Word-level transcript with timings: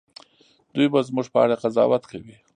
دوی 0.73 0.87
به 0.93 0.99
زموږ 1.09 1.27
په 1.33 1.39
اړه 1.43 1.55
قضاوت 1.63 2.03
کوي. 2.11 2.35